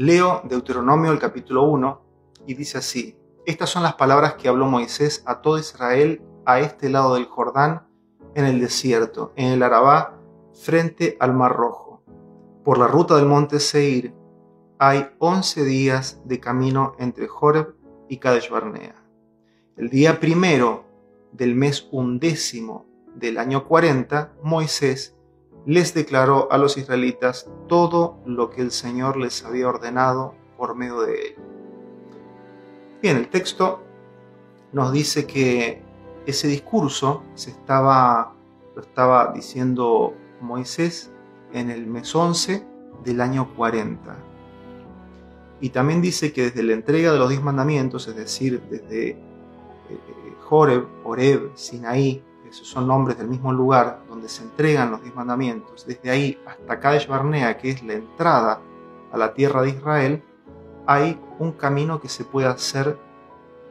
Leo 0.00 0.42
Deuteronomio 0.44 1.10
el 1.10 1.18
capítulo 1.18 1.64
1 1.64 2.00
y 2.46 2.54
dice 2.54 2.78
así, 2.78 3.18
estas 3.46 3.68
son 3.68 3.82
las 3.82 3.94
palabras 3.94 4.34
que 4.34 4.46
habló 4.48 4.66
Moisés 4.66 5.24
a 5.26 5.42
todo 5.42 5.58
Israel 5.58 6.22
a 6.46 6.60
este 6.60 6.88
lado 6.88 7.14
del 7.14 7.24
Jordán, 7.24 7.88
en 8.36 8.44
el 8.44 8.60
desierto, 8.60 9.32
en 9.34 9.48
el 9.48 9.60
Arabá, 9.60 10.16
frente 10.54 11.16
al 11.18 11.34
Mar 11.34 11.56
Rojo. 11.56 12.04
Por 12.62 12.78
la 12.78 12.86
ruta 12.86 13.16
del 13.16 13.26
monte 13.26 13.58
Seir 13.58 14.14
hay 14.78 15.10
once 15.18 15.64
días 15.64 16.22
de 16.24 16.38
camino 16.38 16.94
entre 17.00 17.26
Joreb 17.26 17.74
y 18.08 18.18
Kadesh 18.18 18.50
Barnea. 18.50 18.94
El 19.76 19.90
día 19.90 20.20
primero 20.20 20.84
del 21.32 21.56
mes 21.56 21.88
undécimo 21.90 22.86
del 23.16 23.36
año 23.36 23.66
40, 23.66 24.34
Moisés 24.44 25.17
les 25.66 25.94
declaró 25.94 26.50
a 26.50 26.58
los 26.58 26.76
israelitas 26.76 27.48
todo 27.68 28.18
lo 28.24 28.50
que 28.50 28.62
el 28.62 28.70
Señor 28.70 29.16
les 29.16 29.44
había 29.44 29.68
ordenado 29.68 30.34
por 30.56 30.74
medio 30.74 31.02
de 31.02 31.12
él. 31.14 31.34
Bien, 33.02 33.16
el 33.16 33.28
texto 33.28 33.82
nos 34.72 34.92
dice 34.92 35.26
que 35.26 35.82
ese 36.26 36.48
discurso 36.48 37.22
se 37.34 37.50
estaba, 37.50 38.34
lo 38.74 38.82
estaba 38.82 39.32
diciendo 39.32 40.14
Moisés 40.40 41.10
en 41.52 41.70
el 41.70 41.86
mes 41.86 42.14
11 42.14 42.66
del 43.04 43.20
año 43.20 43.54
40. 43.54 44.16
Y 45.60 45.70
también 45.70 46.00
dice 46.00 46.32
que 46.32 46.42
desde 46.44 46.62
la 46.62 46.74
entrega 46.74 47.12
de 47.12 47.18
los 47.18 47.30
diez 47.30 47.42
mandamientos, 47.42 48.06
es 48.08 48.16
decir, 48.16 48.62
desde 48.70 49.10
eh, 49.10 49.18
Joreb, 50.44 50.86
Oreb, 51.04 51.50
Sinaí, 51.54 52.22
esos 52.48 52.68
son 52.68 52.86
nombres 52.86 53.18
del 53.18 53.28
mismo 53.28 53.52
lugar 53.52 54.02
donde 54.08 54.28
se 54.28 54.42
entregan 54.42 54.90
los 54.90 55.02
diez 55.02 55.14
mandamientos, 55.14 55.86
desde 55.86 56.10
ahí 56.10 56.38
hasta 56.46 56.80
Kadesh 56.80 57.06
Barnea, 57.06 57.56
que 57.56 57.70
es 57.70 57.82
la 57.82 57.94
entrada 57.94 58.60
a 59.12 59.18
la 59.18 59.34
tierra 59.34 59.62
de 59.62 59.70
Israel, 59.70 60.22
hay 60.86 61.20
un 61.38 61.52
camino 61.52 62.00
que 62.00 62.08
se 62.08 62.24
puede 62.24 62.48
hacer 62.48 62.98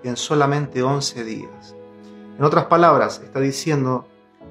en 0.04 0.16
solamente 0.16 0.84
11 0.84 1.24
días. 1.24 1.76
En 2.38 2.44
otras 2.44 2.66
palabras, 2.66 3.22
está 3.24 3.40
diciendo, 3.40 4.08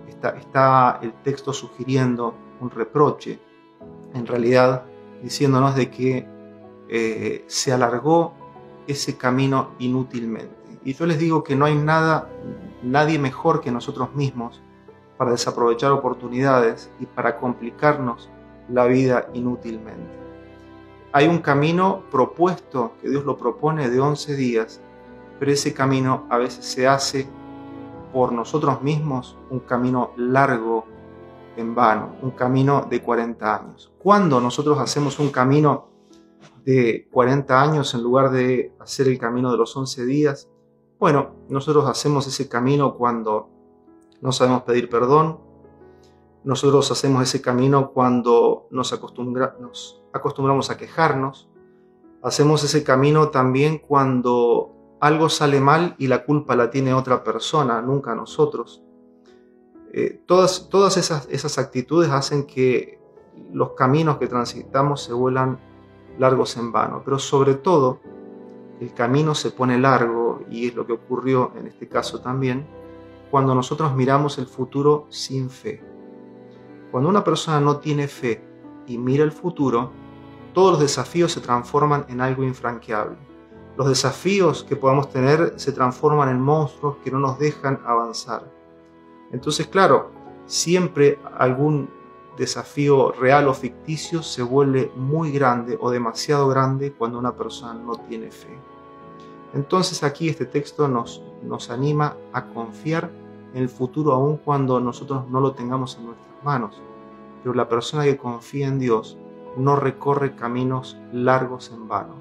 está, 0.09 0.31
está 0.31 0.99
el 1.03 1.13
texto 1.23 1.53
sugiriendo 1.53 2.35
un 2.61 2.71
reproche, 2.71 3.39
en 4.15 4.27
realidad 4.27 4.85
diciéndonos 5.23 5.77
de 5.77 5.91
que 5.91 6.27
eh, 6.89 7.45
se 7.47 7.73
alargó 7.73 8.35
ese 8.87 9.17
camino 9.17 9.71
inútilmente. 9.79 10.81
Y 10.85 10.95
yo 10.95 11.07
les 11.07 11.19
digo 11.19 11.43
que 11.43 11.57
no 11.57 11.65
hay 11.65 11.75
nada, 11.75 12.29
nadie 12.83 13.19
mejor 13.19 13.61
que 13.61 13.71
nosotros 13.71 14.15
mismos 14.15 14.63
para 15.17 15.31
desaprovechar 15.31 15.93
oportunidades 15.93 16.91
y 17.01 17.07
para 17.07 17.39
complicarnos 17.39 18.31
la 18.69 18.87
vida 18.87 19.29
inútilmente. 19.35 20.15
Hay 21.13 21.29
un 21.29 21.39
camino 21.39 22.03
propuesto, 22.11 22.93
que 23.01 23.09
Dios 23.09 23.25
lo 23.25 23.39
propone 23.39 23.89
de 23.89 24.01
11 24.01 24.37
días, 24.37 24.81
pero 25.39 25.51
ese 25.51 25.73
camino 25.73 26.27
a 26.29 26.39
veces 26.39 26.65
se 26.65 26.87
hace 26.87 27.27
por 28.13 28.33
nosotros 28.33 28.83
mismos 28.83 29.39
un 29.51 29.61
camino 29.61 30.13
largo 30.17 30.87
en 31.57 31.75
vano, 31.75 32.17
un 32.23 32.33
camino 32.33 32.87
de 32.89 33.01
40 33.01 33.57
años. 33.57 33.93
Cuando 33.99 34.41
nosotros 34.41 34.79
hacemos 34.79 35.19
un 35.19 35.31
camino 35.31 35.89
de 36.65 37.09
40 37.11 37.63
años 37.63 37.95
en 37.95 38.03
lugar 38.03 38.31
de 38.31 38.75
hacer 38.81 39.09
el 39.09 39.19
camino 39.19 39.51
de 39.51 39.57
los 39.57 39.75
11 39.77 40.05
días, 40.05 40.49
bueno, 40.99 41.35
nosotros 41.49 41.87
hacemos 41.87 42.27
ese 42.27 42.49
camino 42.49 42.97
cuando 42.97 43.49
no 44.21 44.33
sabemos 44.33 44.63
pedir 44.63 44.89
perdón, 44.89 45.39
nosotros 46.45 46.91
hacemos 46.91 47.23
ese 47.23 47.43
camino 47.43 47.91
cuando 47.91 48.69
nos, 48.71 48.93
acostumbramos 48.93 50.71
a 50.71 50.77
quejarnos, 50.77 51.49
hacemos 52.23 52.65
ese 52.65 52.85
camino 52.85 53.31
también 53.31 53.79
cuando 53.79 54.73
algo 55.01 55.29
sale 55.29 55.61
mal 55.61 55.95
y 55.99 56.07
la 56.07 56.25
culpa 56.25 56.57
la 56.57 56.71
tiene 56.71 56.95
otra 56.95 57.25
persona, 57.25 57.83
nunca 57.83 58.15
nosotros. 58.15 58.83
Eh, 59.93 60.23
todas 60.27 60.69
todas 60.69 60.97
esas, 60.97 61.29
esas 61.31 61.59
actitudes 61.59 62.11
hacen 62.11 62.47
que 62.47 63.01
los 63.53 63.73
caminos 63.73 64.19
que 64.19 64.27
transitamos 64.27 65.03
se 65.03 65.13
vuelan 65.13 65.59
largos 66.19 66.57
en 66.57 66.73
vano, 66.73 67.03
pero 67.05 67.19
sobre 67.19 67.55
todo 67.55 68.01
el 68.81 68.93
camino 68.95 69.35
se 69.35 69.51
pone 69.51 69.79
largo 69.79 70.26
y 70.51 70.69
es 70.69 70.75
lo 70.75 70.87
que 70.87 70.93
ocurrió 70.93 71.53
en 71.57 71.67
este 71.67 71.89
caso 71.89 72.21
también 72.21 72.67
cuando 73.31 73.55
nosotros 73.55 73.95
miramos 73.95 74.39
el 74.39 74.47
futuro 74.47 75.07
sin 75.11 75.51
fe. 75.51 75.83
Cuando 76.91 77.09
una 77.11 77.25
persona 77.25 77.61
no 77.61 77.79
tiene 77.79 78.09
fe 78.09 78.43
y 78.87 78.99
mira 78.99 79.25
el 79.25 79.33
futuro, 79.33 79.91
todos 80.55 80.73
los 80.73 80.81
desafíos 80.81 81.33
se 81.33 81.41
transforman 81.41 82.07
en 82.09 82.21
algo 82.21 82.45
infranqueable. 82.45 83.19
Los 83.77 83.89
desafíos 83.89 84.65
que 84.65 84.77
podamos 84.77 85.11
tener 85.11 85.55
se 85.57 85.73
transforman 85.73 86.31
en 86.31 86.41
monstruos 86.41 86.97
que 87.05 87.11
no 87.11 87.19
nos 87.19 87.39
dejan 87.39 87.81
avanzar. 87.85 88.51
Entonces, 89.33 89.67
claro, 89.67 90.11
siempre 90.47 91.19
algún 91.37 91.91
desafío 92.39 93.13
real 93.13 93.49
o 93.49 93.55
ficticio 93.55 94.23
se 94.23 94.43
vuelve 94.43 94.91
muy 94.97 95.33
grande 95.33 95.77
o 95.81 95.91
demasiado 95.91 96.49
grande 96.49 96.93
cuando 96.93 97.19
una 97.19 97.37
persona 97.37 97.75
no 97.75 97.97
tiene 98.09 98.31
fe. 98.31 98.57
Entonces 99.55 100.03
aquí 100.03 100.29
este 100.29 100.47
texto 100.47 100.89
nos, 100.89 101.23
nos 101.43 101.71
anima 101.71 102.17
a 102.33 102.47
confiar 102.47 103.11
en 103.55 103.63
el 103.63 103.69
futuro 103.69 104.13
aun 104.13 104.37
cuando 104.37 104.81
nosotros 104.81 105.29
no 105.31 105.41
lo 105.41 105.53
tengamos 105.53 105.97
en 105.97 106.07
nuestras 106.07 106.45
manos. 106.45 106.83
Pero 107.43 107.55
la 107.55 107.69
persona 107.69 108.05
que 108.05 108.17
confía 108.17 108.67
en 108.67 108.79
Dios 108.79 109.17
no 109.57 109.77
recorre 109.77 110.37
caminos 110.37 110.99
largos 111.13 111.71
en 111.73 111.89
vano. 111.89 112.17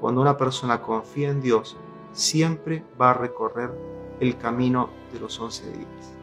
Cuando 0.00 0.20
una 0.20 0.36
persona 0.36 0.82
confía 0.82 1.30
en 1.30 1.40
Dios, 1.40 1.76
siempre 2.12 2.84
va 3.00 3.10
a 3.10 3.14
recorrer 3.14 3.70
el 4.20 4.36
camino 4.36 4.88
de 5.12 5.20
los 5.20 5.38
once 5.38 5.70
días. 5.70 6.21